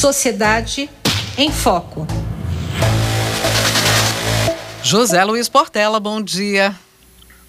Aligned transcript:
Sociedade 0.00 0.88
em 1.36 1.52
Foco. 1.52 2.06
José 4.82 5.22
Luiz 5.24 5.46
Portela, 5.46 6.00
bom 6.00 6.22
dia. 6.22 6.74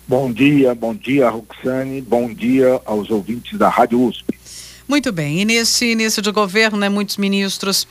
Bom 0.05 0.29
dia, 0.33 0.75
bom 0.75 0.93
dia, 0.93 1.29
Roxane, 1.29 2.01
bom 2.01 2.27
dia 2.33 2.81
aos 2.83 3.09
ouvintes 3.09 3.57
da 3.57 3.69
Rádio 3.69 4.05
USP. 4.05 4.37
Muito 4.85 5.13
bem, 5.13 5.39
e 5.39 5.45
nesse 5.45 5.93
início 5.93 6.21
de 6.21 6.29
governo, 6.29 6.77
né, 6.77 6.89
muitos 6.89 7.15
ministros 7.15 7.87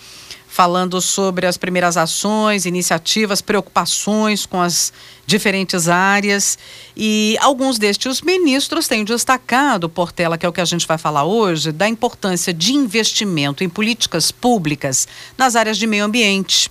falando 0.51 1.01
sobre 1.01 1.47
as 1.47 1.57
primeiras 1.57 1.97
ações, 1.97 2.67
iniciativas, 2.67 3.41
preocupações 3.41 4.45
com 4.45 4.61
as 4.61 4.93
diferentes 5.25 5.89
áreas. 5.89 6.59
E 6.97 7.37
alguns 7.41 7.79
destes 7.79 8.21
ministros 8.21 8.89
têm 8.89 9.05
destacado, 9.05 9.89
Portela, 9.89 10.37
que 10.37 10.45
é 10.45 10.49
o 10.49 10.53
que 10.53 10.61
a 10.61 10.65
gente 10.65 10.89
vai 10.89 10.99
falar 10.99 11.23
hoje, 11.23 11.71
da 11.71 11.89
importância 11.89 12.53
de 12.53 12.75
investimento 12.75 13.63
em 13.63 13.69
políticas 13.69 14.33
públicas 14.33 15.07
nas 15.39 15.55
áreas 15.55 15.79
de 15.79 15.87
meio 15.87 16.05
ambiente 16.05 16.69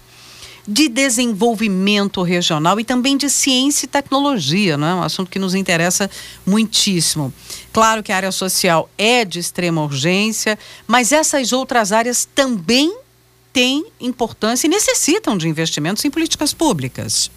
de 0.67 0.87
desenvolvimento 0.87 2.21
regional 2.21 2.79
e 2.79 2.83
também 2.83 3.17
de 3.17 3.27
ciência 3.27 3.85
e 3.85 3.89
tecnologia, 3.89 4.77
né? 4.77 4.93
um 4.93 5.01
assunto 5.01 5.31
que 5.31 5.39
nos 5.39 5.55
interessa 5.55 6.11
muitíssimo. 6.45 7.33
Claro 7.73 8.03
que 8.03 8.11
a 8.11 8.17
área 8.17 8.31
social 8.31 8.87
é 8.95 9.25
de 9.25 9.39
extrema 9.39 9.81
urgência, 9.81 10.59
mas 10.85 11.11
essas 11.11 11.53
outras 11.53 11.91
áreas 11.91 12.27
também 12.35 12.93
têm 13.51 13.85
importância 13.99 14.67
e 14.67 14.69
necessitam 14.69 15.37
de 15.37 15.47
investimentos 15.47 16.03
em 16.05 16.11
políticas 16.11 16.53
públicas. 16.53 17.31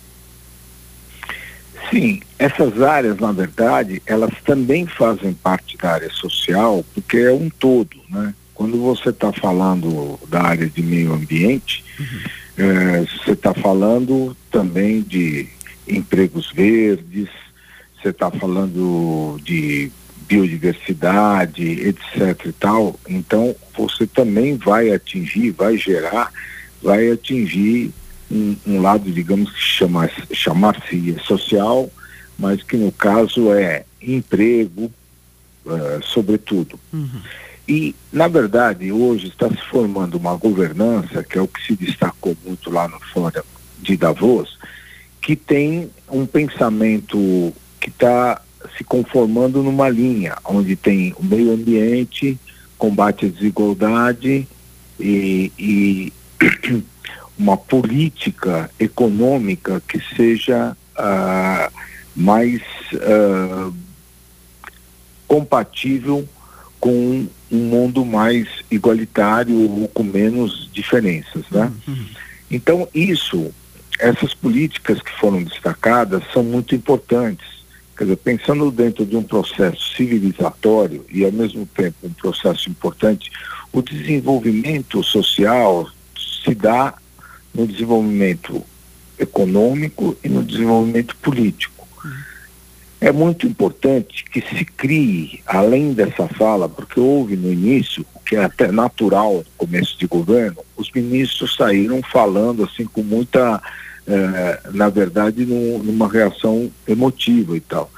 Sim, 1.90 2.20
essas 2.38 2.80
áreas, 2.80 3.18
na 3.18 3.32
verdade, 3.32 4.02
elas 4.06 4.32
também 4.44 4.86
fazem 4.86 5.34
parte 5.34 5.76
da 5.76 5.92
área 5.92 6.10
social, 6.10 6.84
porque 6.94 7.18
é 7.18 7.32
um 7.32 7.50
todo, 7.50 7.96
né? 8.08 8.34
Quando 8.54 8.80
você 8.80 9.10
está 9.10 9.32
falando 9.32 10.18
da 10.28 10.42
área 10.42 10.68
de 10.68 10.82
meio 10.82 11.12
ambiente, 11.12 11.84
uhum. 11.98 12.64
é, 12.64 13.00
você 13.00 13.32
está 13.32 13.52
falando 13.52 14.36
também 14.50 15.02
de 15.02 15.48
empregos 15.86 16.50
verdes, 16.52 17.28
você 18.00 18.08
está 18.08 18.30
falando 18.30 19.38
de 19.42 19.90
biodiversidade, 20.32 21.62
etc 21.62 22.46
e 22.46 22.52
tal, 22.52 22.98
então 23.06 23.54
você 23.76 24.06
também 24.06 24.56
vai 24.56 24.90
atingir, 24.90 25.50
vai 25.50 25.76
gerar, 25.76 26.32
vai 26.82 27.10
atingir 27.10 27.90
um, 28.30 28.56
um 28.66 28.80
lado, 28.80 29.10
digamos, 29.10 29.52
que 29.52 29.60
chama, 29.60 30.08
chamar-se 30.32 31.16
social, 31.26 31.90
mas 32.38 32.62
que 32.62 32.78
no 32.78 32.90
caso 32.90 33.52
é 33.52 33.84
emprego, 34.00 34.90
uh, 35.66 36.02
sobretudo. 36.02 36.80
Uhum. 36.90 37.20
E, 37.68 37.94
na 38.10 38.26
verdade, 38.26 38.90
hoje 38.90 39.28
está 39.28 39.50
se 39.50 39.62
formando 39.70 40.14
uma 40.14 40.34
governança, 40.34 41.22
que 41.22 41.36
é 41.38 41.42
o 41.42 41.46
que 41.46 41.62
se 41.64 41.76
destacou 41.76 42.34
muito 42.44 42.70
lá 42.70 42.88
no 42.88 42.98
Fórum 43.12 43.42
de 43.80 43.96
Davos, 43.98 44.58
que 45.20 45.36
tem 45.36 45.90
um 46.08 46.24
pensamento 46.24 47.52
que 47.78 47.90
está 47.90 48.40
se 48.76 48.84
conformando 48.84 49.62
numa 49.62 49.88
linha 49.88 50.36
onde 50.44 50.76
tem 50.76 51.14
o 51.18 51.24
meio 51.24 51.52
ambiente, 51.52 52.38
combate 52.78 53.26
à 53.26 53.28
desigualdade 53.28 54.46
e, 54.98 55.52
e 55.58 56.12
uma 57.38 57.56
política 57.56 58.70
econômica 58.78 59.82
que 59.86 60.00
seja 60.16 60.76
uh, 60.96 61.72
mais 62.14 62.60
uh, 62.94 63.74
compatível 65.26 66.28
com 66.78 67.26
um 67.50 67.56
mundo 67.56 68.04
mais 68.04 68.48
igualitário 68.70 69.56
ou 69.56 69.88
com 69.88 70.02
menos 70.02 70.68
diferenças, 70.72 71.44
né? 71.50 71.70
Então 72.50 72.88
isso, 72.94 73.52
essas 73.98 74.34
políticas 74.34 75.00
que 75.00 75.12
foram 75.12 75.42
destacadas 75.42 76.22
são 76.32 76.42
muito 76.42 76.74
importantes 76.74 77.61
Quer 77.96 78.04
dizer, 78.04 78.16
pensando 78.16 78.70
dentro 78.70 79.04
de 79.04 79.16
um 79.16 79.22
processo 79.22 79.94
civilizatório 79.94 81.04
e, 81.10 81.24
ao 81.24 81.32
mesmo 81.32 81.66
tempo, 81.66 81.96
um 82.04 82.12
processo 82.12 82.70
importante, 82.70 83.30
o 83.72 83.82
desenvolvimento 83.82 85.02
social 85.02 85.88
se 86.16 86.54
dá 86.54 86.94
no 87.54 87.66
desenvolvimento 87.66 88.64
econômico 89.18 90.16
e 90.24 90.28
no 90.28 90.42
desenvolvimento 90.42 91.16
político. 91.16 91.86
É 93.00 93.10
muito 93.10 93.46
importante 93.46 94.24
que 94.24 94.40
se 94.40 94.64
crie, 94.64 95.40
além 95.44 95.92
dessa 95.92 96.28
fala, 96.28 96.68
porque 96.68 97.00
houve 97.00 97.36
no 97.36 97.52
início, 97.52 98.06
que 98.24 98.36
é 98.36 98.44
até 98.44 98.70
natural 98.70 99.38
no 99.38 99.44
começo 99.56 99.98
de 99.98 100.06
governo, 100.06 100.58
os 100.76 100.90
ministros 100.92 101.56
saíram 101.56 102.00
falando 102.00 102.64
assim 102.64 102.84
com 102.84 103.02
muita 103.02 103.60
é, 104.06 104.60
na 104.72 104.88
verdade, 104.88 105.44
numa 105.44 106.08
reação 106.08 106.70
emotiva 106.86 107.56
e 107.56 107.60
tal. 107.60 107.90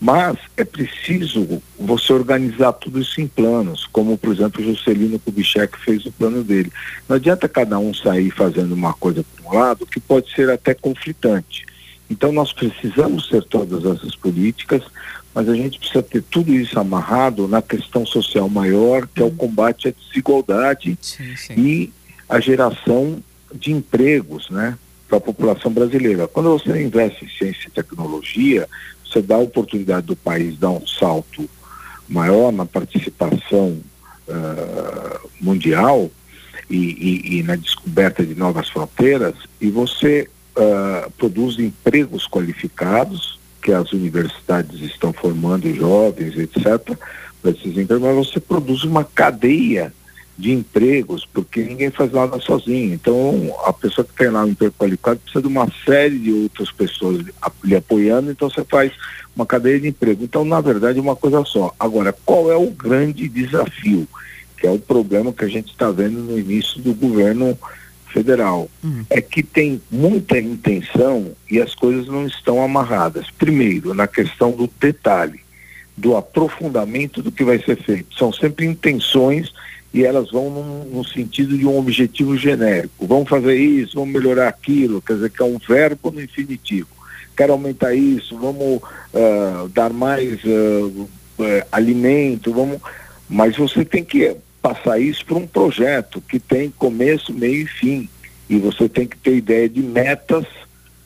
Mas 0.00 0.36
é 0.56 0.64
preciso 0.64 1.62
você 1.78 2.12
organizar 2.12 2.72
tudo 2.72 3.00
isso 3.00 3.20
em 3.20 3.28
planos, 3.28 3.88
como, 3.92 4.18
por 4.18 4.34
exemplo, 4.34 4.60
o 4.60 4.64
Juscelino 4.64 5.16
Kubitschek 5.20 5.78
fez 5.78 6.04
o 6.04 6.10
plano 6.10 6.42
dele. 6.42 6.72
Não 7.08 7.14
adianta 7.14 7.48
cada 7.48 7.78
um 7.78 7.94
sair 7.94 8.30
fazendo 8.32 8.72
uma 8.72 8.92
coisa 8.94 9.24
por 9.24 9.46
um 9.46 9.56
lado, 9.56 9.86
que 9.86 10.00
pode 10.00 10.34
ser 10.34 10.50
até 10.50 10.74
conflitante. 10.74 11.64
Então, 12.10 12.32
nós 12.32 12.52
precisamos 12.52 13.28
ter 13.28 13.44
todas 13.44 13.84
essas 13.84 14.16
políticas, 14.16 14.82
mas 15.32 15.48
a 15.48 15.54
gente 15.54 15.78
precisa 15.78 16.02
ter 16.02 16.22
tudo 16.22 16.52
isso 16.52 16.80
amarrado 16.80 17.46
na 17.46 17.62
questão 17.62 18.04
social 18.04 18.48
maior, 18.48 19.06
que 19.06 19.22
é 19.22 19.24
o 19.24 19.28
uhum. 19.28 19.36
combate 19.36 19.86
à 19.86 19.92
desigualdade 19.92 20.98
sim, 21.00 21.36
sim. 21.36 21.54
e 21.56 21.92
a 22.28 22.40
geração 22.40 23.22
de 23.54 23.70
empregos, 23.70 24.50
né? 24.50 24.76
Para 25.12 25.18
a 25.18 25.20
população 25.20 25.70
brasileira. 25.70 26.26
Quando 26.26 26.48
você 26.58 26.82
investe 26.82 27.26
em 27.26 27.28
ciência 27.28 27.68
e 27.68 27.70
tecnologia, 27.70 28.66
você 29.04 29.20
dá 29.20 29.34
a 29.34 29.40
oportunidade 29.40 30.06
do 30.06 30.16
país 30.16 30.58
dar 30.58 30.70
um 30.70 30.86
salto 30.86 31.48
maior 32.08 32.50
na 32.50 32.64
participação 32.64 33.78
uh, 34.26 35.30
mundial 35.38 36.10
e, 36.70 36.76
e, 36.76 37.38
e, 37.38 37.42
na 37.42 37.56
descoberta 37.56 38.24
de 38.24 38.34
novas 38.34 38.70
fronteiras, 38.70 39.34
e 39.60 39.68
você 39.70 40.30
uh, 40.56 41.10
produz 41.18 41.58
empregos 41.58 42.26
qualificados, 42.26 43.38
que 43.60 43.70
as 43.70 43.92
universidades 43.92 44.80
estão 44.80 45.12
formando 45.12 45.72
jovens, 45.74 46.38
etc., 46.38 46.96
para 47.42 47.50
esses 47.50 47.76
empregos, 47.76 48.02
mas 48.02 48.28
você 48.28 48.40
produz 48.40 48.82
uma 48.82 49.04
cadeia 49.04 49.92
de 50.36 50.52
empregos, 50.52 51.26
porque 51.30 51.62
ninguém 51.62 51.90
faz 51.90 52.10
nada 52.12 52.40
sozinho. 52.40 52.94
Então, 52.94 53.54
a 53.64 53.72
pessoa 53.72 54.04
que 54.04 54.14
tem 54.14 54.28
lá 54.28 54.44
um 54.44 54.48
emprego 54.48 54.74
qualificado 54.78 55.20
precisa 55.20 55.42
de 55.42 55.48
uma 55.48 55.68
série 55.84 56.18
de 56.18 56.32
outras 56.32 56.70
pessoas 56.70 57.24
lhe 57.62 57.76
apoiando, 57.76 58.30
então 58.30 58.48
você 58.48 58.64
faz 58.64 58.92
uma 59.36 59.46
cadeia 59.46 59.78
de 59.78 59.88
emprego. 59.88 60.24
Então, 60.24 60.44
na 60.44 60.60
verdade, 60.60 60.98
é 60.98 61.02
uma 61.02 61.16
coisa 61.16 61.44
só. 61.44 61.74
Agora, 61.78 62.14
qual 62.24 62.50
é 62.50 62.56
o 62.56 62.70
grande 62.70 63.28
desafio? 63.28 64.08
Que 64.56 64.66
é 64.66 64.70
o 64.70 64.78
problema 64.78 65.32
que 65.32 65.44
a 65.44 65.48
gente 65.48 65.70
está 65.70 65.90
vendo 65.90 66.18
no 66.20 66.38
início 66.38 66.80
do 66.80 66.94
governo 66.94 67.58
federal. 68.06 68.70
Uhum. 68.82 69.04
É 69.10 69.20
que 69.20 69.42
tem 69.42 69.80
muita 69.90 70.38
intenção 70.38 71.32
e 71.50 71.60
as 71.60 71.74
coisas 71.74 72.06
não 72.06 72.26
estão 72.26 72.62
amarradas. 72.62 73.26
Primeiro, 73.30 73.94
na 73.94 74.06
questão 74.06 74.52
do 74.52 74.70
detalhe, 74.80 75.40
do 75.96 76.16
aprofundamento 76.16 77.22
do 77.22 77.32
que 77.32 77.44
vai 77.44 77.58
ser 77.58 77.82
feito. 77.82 78.16
São 78.16 78.32
sempre 78.32 78.66
intenções 78.66 79.52
e 79.92 80.04
elas 80.04 80.30
vão 80.30 80.50
no 80.90 81.04
sentido 81.04 81.56
de 81.56 81.66
um 81.66 81.78
objetivo 81.78 82.36
genérico. 82.36 83.06
Vamos 83.06 83.28
fazer 83.28 83.54
isso, 83.56 83.96
vamos 83.96 84.14
melhorar 84.14 84.48
aquilo, 84.48 85.02
quer 85.02 85.14
dizer, 85.14 85.30
que 85.30 85.42
é 85.42 85.44
um 85.44 85.58
verbo 85.58 86.10
no 86.10 86.22
infinitivo. 86.22 86.88
Quero 87.36 87.52
aumentar 87.52 87.94
isso, 87.94 88.36
vamos 88.38 88.78
uh, 88.78 89.68
dar 89.68 89.92
mais 89.92 90.42
uh, 90.44 91.08
uh, 91.38 91.66
alimento, 91.70 92.52
vamos. 92.52 92.78
Mas 93.28 93.56
você 93.56 93.84
tem 93.84 94.04
que 94.04 94.34
passar 94.60 94.98
isso 94.98 95.24
para 95.26 95.36
um 95.36 95.46
projeto 95.46 96.22
que 96.22 96.38
tem 96.38 96.70
começo, 96.70 97.32
meio 97.32 97.62
e 97.62 97.66
fim. 97.66 98.08
E 98.48 98.58
você 98.58 98.88
tem 98.88 99.06
que 99.06 99.16
ter 99.16 99.36
ideia 99.36 99.68
de 99.68 99.82
metas 99.82 100.46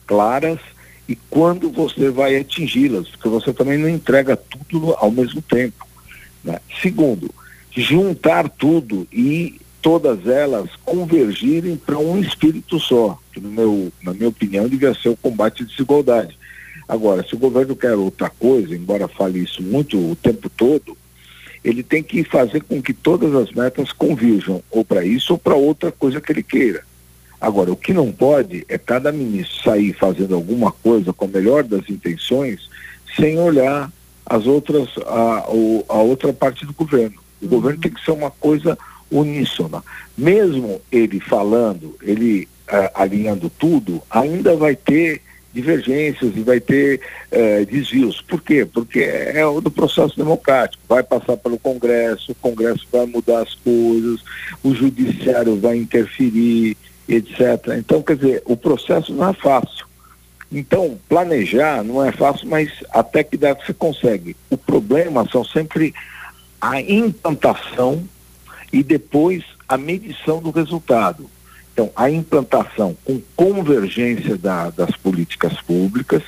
claras 0.05 0.59
e 1.07 1.15
quando 1.29 1.69
você 1.69 2.09
vai 2.09 2.35
atingi-las, 2.37 3.07
porque 3.09 3.29
você 3.29 3.53
também 3.53 3.77
não 3.77 3.87
entrega 3.87 4.35
tudo 4.35 4.93
ao 4.97 5.09
mesmo 5.09 5.41
tempo. 5.41 5.87
Né? 6.43 6.59
Segundo, 6.81 7.33
juntar 7.81 8.49
tudo 8.49 9.07
e 9.11 9.59
todas 9.81 10.27
elas 10.27 10.69
convergirem 10.83 11.77
para 11.77 11.97
um 11.97 12.19
espírito 12.19 12.79
só, 12.79 13.17
que 13.31 13.39
no 13.39 13.49
meu, 13.49 13.91
na 14.03 14.13
minha 14.13 14.29
opinião 14.29 14.67
devia 14.67 14.93
ser 14.93 15.09
o 15.09 15.17
combate 15.17 15.63
à 15.63 15.65
desigualdade. 15.65 16.37
Agora, 16.87 17.25
se 17.27 17.35
o 17.35 17.37
governo 17.37 17.75
quer 17.75 17.93
outra 17.93 18.29
coisa, 18.29 18.75
embora 18.75 19.07
fale 19.07 19.39
isso 19.39 19.61
muito 19.61 19.97
o 19.97 20.15
tempo 20.15 20.49
todo, 20.49 20.97
ele 21.63 21.83
tem 21.83 22.01
que 22.01 22.23
fazer 22.23 22.63
com 22.63 22.81
que 22.81 22.93
todas 22.93 23.35
as 23.35 23.51
metas 23.51 23.91
convirjam 23.91 24.63
ou 24.71 24.85
para 24.85 25.05
isso 25.05 25.33
ou 25.33 25.39
para 25.39 25.55
outra 25.55 25.91
coisa 25.91 26.21
que 26.21 26.31
ele 26.31 26.43
queira. 26.43 26.83
Agora, 27.39 27.71
o 27.71 27.75
que 27.75 27.93
não 27.93 28.11
pode 28.11 28.65
é 28.67 28.77
cada 28.77 29.11
ministro 29.11 29.63
sair 29.63 29.93
fazendo 29.93 30.33
alguma 30.33 30.71
coisa 30.71 31.13
com 31.13 31.25
a 31.25 31.27
melhor 31.27 31.63
das 31.63 31.87
intenções 31.89 32.69
sem 33.15 33.37
olhar 33.37 33.91
as 34.25 34.45
outras 34.47 34.89
a, 35.05 35.45
a 35.89 36.01
outra 36.01 36.33
parte 36.33 36.65
do 36.65 36.73
governo. 36.73 37.26
O 37.41 37.47
governo 37.47 37.79
tem 37.79 37.91
que 37.91 38.03
ser 38.03 38.11
uma 38.11 38.31
coisa 38.31 38.77
uníssona. 39.11 39.83
Mesmo 40.17 40.81
ele 40.91 41.19
falando, 41.19 41.95
ele 42.01 42.47
uh, 42.67 42.91
alinhando 42.93 43.49
tudo, 43.49 44.01
ainda 44.09 44.55
vai 44.55 44.75
ter 44.75 45.21
divergências 45.53 46.35
e 46.35 46.41
vai 46.41 46.59
ter 46.59 47.01
uh, 47.31 47.65
desvios. 47.65 48.21
Por 48.21 48.41
quê? 48.41 48.65
Porque 48.65 48.99
é 48.99 49.45
o 49.45 49.59
do 49.59 49.71
processo 49.71 50.15
democrático. 50.15 50.83
Vai 50.87 51.03
passar 51.03 51.37
pelo 51.37 51.57
Congresso, 51.57 52.31
o 52.31 52.35
Congresso 52.35 52.85
vai 52.91 53.05
mudar 53.05 53.41
as 53.41 53.53
coisas, 53.55 54.21
o 54.63 54.73
Judiciário 54.73 55.59
vai 55.59 55.77
interferir, 55.77 56.77
etc. 57.07 57.39
Então, 57.77 58.01
quer 58.01 58.17
dizer, 58.17 58.43
o 58.45 58.55
processo 58.55 59.13
não 59.13 59.29
é 59.29 59.33
fácil. 59.33 59.87
Então, 60.51 60.97
planejar 61.09 61.83
não 61.83 62.05
é 62.05 62.11
fácil, 62.11 62.47
mas 62.47 62.71
até 62.91 63.23
que 63.23 63.35
dá 63.35 63.53
que 63.55 63.65
você 63.65 63.73
consegue. 63.73 64.35
O 64.49 64.57
problema 64.57 65.27
são 65.29 65.43
sempre 65.43 65.93
a 66.61 66.81
implantação 66.81 68.03
e 68.71 68.83
depois 68.83 69.43
a 69.67 69.77
medição 69.77 70.41
do 70.41 70.51
resultado. 70.51 71.29
Então, 71.73 71.91
a 71.95 72.09
implantação 72.09 72.97
com 73.05 73.21
convergência 73.35 74.35
da, 74.35 74.71
das 74.71 74.91
políticas 74.95 75.61
públicas. 75.61 76.23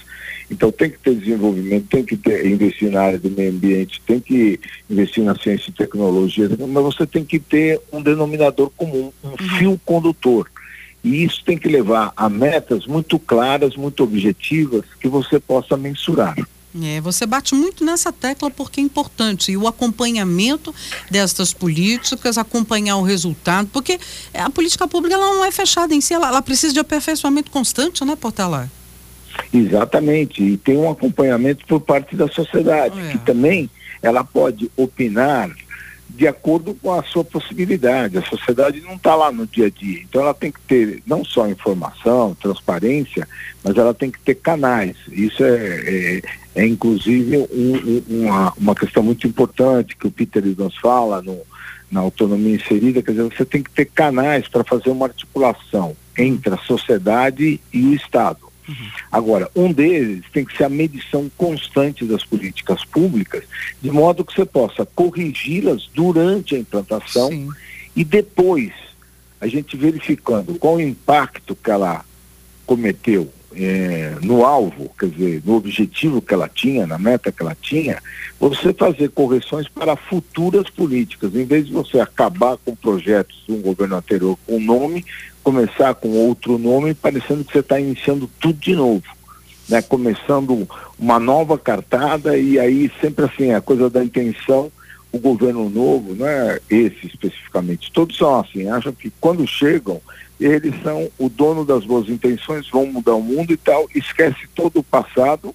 Então, 0.51 0.71
tem 0.71 0.91
que 0.91 0.99
ter 0.99 1.15
desenvolvimento, 1.15 1.87
tem 1.87 2.03
que 2.03 2.15
ter, 2.15 2.45
investir 2.45 2.91
na 2.91 3.01
área 3.01 3.19
do 3.19 3.31
meio 3.31 3.51
ambiente, 3.51 4.01
tem 4.05 4.19
que 4.19 4.59
investir 4.89 5.23
na 5.23 5.35
ciência 5.35 5.69
e 5.69 5.73
tecnologia, 5.73 6.49
mas 6.49 6.83
você 6.83 7.05
tem 7.05 7.23
que 7.23 7.39
ter 7.39 7.79
um 7.91 8.01
denominador 8.01 8.69
comum, 8.77 9.11
um 9.23 9.29
uhum. 9.29 9.37
fio 9.57 9.81
condutor. 9.85 10.49
E 11.03 11.23
isso 11.23 11.43
tem 11.45 11.57
que 11.57 11.67
levar 11.67 12.11
a 12.15 12.29
metas 12.29 12.85
muito 12.85 13.17
claras, 13.17 13.75
muito 13.75 14.03
objetivas, 14.03 14.83
que 14.99 15.07
você 15.07 15.39
possa 15.39 15.77
mensurar. 15.77 16.35
É, 16.83 17.01
você 17.01 17.25
bate 17.25 17.55
muito 17.55 17.83
nessa 17.83 18.11
tecla 18.11 18.49
porque 18.49 18.79
é 18.79 18.83
importante. 18.83 19.51
E 19.51 19.57
o 19.57 19.67
acompanhamento 19.67 20.73
destas 21.09 21.53
políticas, 21.53 22.37
acompanhar 22.37 22.97
o 22.97 23.03
resultado, 23.03 23.69
porque 23.71 23.99
a 24.33 24.49
política 24.49 24.87
pública 24.87 25.15
ela 25.15 25.35
não 25.35 25.45
é 25.45 25.51
fechada 25.51 25.93
em 25.93 26.01
si, 26.01 26.13
ela, 26.13 26.27
ela 26.27 26.41
precisa 26.41 26.73
de 26.73 26.79
aperfeiçoamento 26.79 27.51
constante, 27.51 28.03
né, 28.03 28.15
Portela? 28.15 28.69
Exatamente. 29.53 30.43
E 30.43 30.57
tem 30.57 30.77
um 30.77 30.89
acompanhamento 30.89 31.65
por 31.65 31.79
parte 31.79 32.15
da 32.15 32.27
sociedade, 32.27 32.99
é. 32.99 33.11
que 33.11 33.17
também 33.19 33.69
ela 34.01 34.23
pode 34.23 34.69
opinar 34.77 35.49
de 36.09 36.27
acordo 36.27 36.73
com 36.73 36.91
a 36.91 37.03
sua 37.03 37.23
possibilidade. 37.23 38.17
A 38.17 38.23
sociedade 38.23 38.81
não 38.81 38.95
está 38.95 39.15
lá 39.15 39.31
no 39.31 39.45
dia 39.45 39.67
a 39.67 39.69
dia. 39.69 40.01
Então 40.01 40.21
ela 40.21 40.33
tem 40.33 40.51
que 40.51 40.59
ter 40.61 41.03
não 41.06 41.23
só 41.23 41.47
informação, 41.47 42.35
transparência, 42.41 43.27
mas 43.63 43.77
ela 43.77 43.94
tem 43.94 44.09
que 44.09 44.19
ter 44.19 44.35
canais. 44.35 44.95
Isso 45.11 45.44
é, 45.44 45.50
é, 45.56 46.21
é 46.56 46.67
inclusive 46.67 47.38
um, 47.38 47.45
um, 47.47 48.03
uma, 48.25 48.53
uma 48.57 48.75
questão 48.75 49.03
muito 49.03 49.27
importante 49.27 49.95
que 49.95 50.07
o 50.07 50.11
Peter 50.11 50.44
nos 50.57 50.77
fala 50.77 51.21
no, 51.21 51.39
na 51.91 52.01
autonomia 52.01 52.55
inserida, 52.55 53.01
quer 53.01 53.12
dizer, 53.12 53.23
você 53.23 53.45
tem 53.45 53.63
que 53.63 53.71
ter 53.71 53.85
canais 53.85 54.47
para 54.47 54.63
fazer 54.63 54.89
uma 54.89 55.05
articulação 55.05 55.95
entre 56.17 56.53
a 56.53 56.57
sociedade 56.57 57.59
e 57.71 57.85
o 57.85 57.94
Estado. 57.94 58.49
Uhum. 58.69 58.89
Agora, 59.12 59.50
um 59.56 59.71
deles 59.71 60.24
tem 60.31 60.45
que 60.45 60.56
ser 60.56 60.66
a 60.66 60.69
medição 60.69 61.30
constante 61.36 62.06
das 62.06 62.24
políticas 62.24 62.86
públicas, 62.86 63.44
de 63.81 63.89
modo 63.89 64.24
que 64.24 64.33
você 64.33 64.45
possa 64.45 64.86
corrigi-las 64.86 65.89
durante 65.94 66.56
a 66.56 66.60
implantação 66.60 67.30
Sim. 67.30 67.50
e 67.95 68.04
depois 68.04 68.71
a 69.42 69.48
gente 69.48 69.75
verificando 69.75 70.54
qual 70.60 70.75
o 70.75 70.81
impacto 70.81 71.56
que 71.56 71.71
ela 71.71 72.06
cometeu 72.66 73.31
é, 73.56 74.16
no 74.21 74.45
alvo, 74.45 74.92
quer 75.00 75.10
dizer, 75.10 75.42
no 75.44 75.56
objetivo 75.56 76.22
que 76.22 76.33
ela 76.33 76.48
tinha, 76.48 76.86
na 76.86 77.00
meta 77.00 77.31
que 77.31 77.42
ela 77.42 77.57
tinha, 77.60 78.00
você 78.39 78.72
fazer 78.72 79.10
correções 79.10 79.68
para 79.68 79.95
futuras 79.95 80.69
políticas. 80.69 81.33
Em 81.33 81.45
vez 81.45 81.65
de 81.65 81.74
você 81.74 82.00
acabar 82.00 82.57
com 82.57 82.75
projetos 82.75 83.44
de 83.48 83.54
um 83.54 83.62
governo 83.62 83.95
anterior 83.95 84.38
com 84.45 84.57
um 84.57 84.63
nome, 84.63 85.04
começar 85.50 85.96
com 85.96 86.10
outro 86.10 86.60
nome, 86.60 86.94
parecendo 86.94 87.44
que 87.44 87.51
você 87.51 87.60
está 87.60 87.80
iniciando 87.80 88.30
tudo 88.40 88.60
de 88.60 88.75
novo. 88.75 89.04
Né? 89.68 89.81
Começando 89.81 90.69
uma 90.98 91.19
nova 91.19 91.57
cartada 91.57 92.38
e 92.38 92.60
aí 92.60 92.92
sempre 93.01 93.25
assim, 93.25 93.51
a 93.51 93.60
coisa 93.60 93.90
da 93.90 94.04
intenção, 94.04 94.72
o 95.12 95.18
governo 95.18 95.68
novo, 95.68 96.13
não 96.13 96.28
é 96.28 96.60
esse 96.69 97.07
especificamente, 97.07 97.92
todos 97.92 98.16
são 98.16 98.40
assim, 98.40 98.69
acham 98.69 98.94
que 98.94 99.12
quando 99.19 99.48
chegam 99.48 100.00
eles 100.40 100.74
são 100.84 101.10
o 101.18 101.28
dono 101.28 101.66
das 101.66 101.84
boas 101.84 102.07
intenções, 102.07 102.69
vão 102.69 102.86
mudar 102.86 103.16
o 103.16 103.22
mundo 103.22 103.51
e 103.51 103.57
tal, 103.57 103.90
esquece 103.94 104.48
todo 104.54 104.80
o 104.80 104.84
passado. 104.84 105.54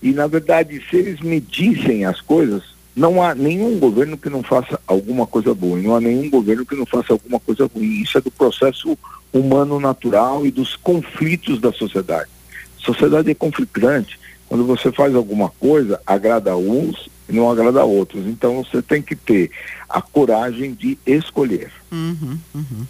E, 0.00 0.12
na 0.12 0.26
verdade, 0.26 0.82
se 0.88 0.96
eles 0.96 1.20
medissem 1.20 2.06
as 2.06 2.20
coisas, 2.20 2.62
não 2.98 3.22
há 3.22 3.32
nenhum 3.32 3.78
governo 3.78 4.18
que 4.18 4.28
não 4.28 4.42
faça 4.42 4.78
alguma 4.84 5.24
coisa 5.24 5.54
boa, 5.54 5.78
não 5.78 5.94
há 5.94 6.00
nenhum 6.00 6.28
governo 6.28 6.66
que 6.66 6.74
não 6.74 6.84
faça 6.84 7.12
alguma 7.12 7.38
coisa 7.38 7.70
ruim. 7.72 8.02
Isso 8.02 8.18
é 8.18 8.20
do 8.20 8.30
processo 8.30 8.98
humano 9.32 9.78
natural 9.78 10.44
e 10.44 10.50
dos 10.50 10.74
conflitos 10.74 11.60
da 11.60 11.72
sociedade. 11.72 12.28
Sociedade 12.76 13.30
é 13.30 13.34
conflitante. 13.34 14.18
Quando 14.48 14.66
você 14.66 14.90
faz 14.90 15.14
alguma 15.14 15.48
coisa, 15.60 16.00
agrada 16.04 16.56
uns 16.56 17.08
e 17.28 17.32
não 17.32 17.48
agrada 17.48 17.84
outros. 17.84 18.26
Então 18.26 18.64
você 18.64 18.82
tem 18.82 19.00
que 19.00 19.14
ter 19.14 19.52
a 19.88 20.02
coragem 20.02 20.74
de 20.74 20.98
escolher. 21.06 21.70
Uhum, 21.92 22.36
uhum. 22.52 22.86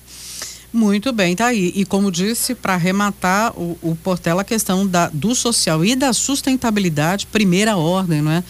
Muito 0.72 1.12
bem, 1.12 1.36
tá 1.36 1.46
aí. 1.46 1.72
E 1.74 1.84
como 1.84 2.10
disse, 2.10 2.54
para 2.54 2.74
arrematar 2.74 3.52
o, 3.58 3.76
o 3.82 3.96
Portela, 3.96 4.40
a 4.40 4.44
questão 4.44 4.86
da, 4.86 5.08
do 5.08 5.34
social 5.34 5.84
e 5.84 5.94
da 5.94 6.14
sustentabilidade, 6.14 7.26
primeira 7.26 7.76
ordem, 7.76 8.22
não 8.22 8.30
é? 8.30 8.44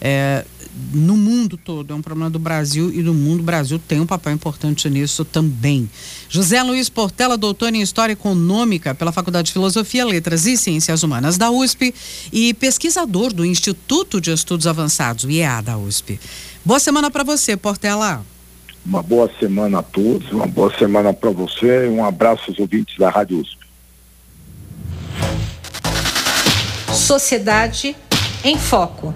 é? 0.00 0.44
No 0.92 1.16
mundo 1.16 1.56
todo, 1.56 1.92
é 1.92 1.96
um 1.96 2.00
problema 2.00 2.30
do 2.30 2.38
Brasil 2.38 2.92
e 2.92 3.02
do 3.02 3.12
mundo. 3.12 3.40
O 3.40 3.42
Brasil 3.42 3.78
tem 3.78 4.00
um 4.00 4.06
papel 4.06 4.32
importante 4.32 4.88
nisso 4.88 5.24
também. 5.24 5.90
José 6.28 6.62
Luiz 6.62 6.88
Portela, 6.88 7.36
doutor 7.36 7.74
em 7.74 7.82
História 7.82 8.12
Econômica 8.12 8.94
pela 8.94 9.10
Faculdade 9.10 9.46
de 9.46 9.52
Filosofia, 9.52 10.06
Letras 10.06 10.46
e 10.46 10.56
Ciências 10.56 11.02
Humanas 11.02 11.36
da 11.36 11.50
USP 11.50 11.94
e 12.32 12.54
pesquisador 12.54 13.32
do 13.32 13.44
Instituto 13.44 14.20
de 14.20 14.30
Estudos 14.30 14.66
Avançados, 14.66 15.24
o 15.24 15.30
IEA 15.30 15.60
da 15.60 15.76
USP. 15.76 16.18
Boa 16.64 16.78
semana 16.78 17.10
para 17.10 17.24
você, 17.24 17.56
Portela. 17.56 18.24
Uma 18.86 19.02
boa 19.02 19.30
semana 19.38 19.80
a 19.80 19.82
todos, 19.82 20.30
uma 20.30 20.46
boa 20.46 20.72
semana 20.78 21.12
para 21.12 21.30
você 21.30 21.86
e 21.86 21.88
um 21.88 22.04
abraço 22.04 22.44
aos 22.48 22.58
ouvintes 22.58 22.96
da 22.96 23.10
Rádio 23.10 23.40
USP. 23.40 23.58
Sociedade 26.94 27.96
em 28.44 28.56
Foco. 28.56 29.12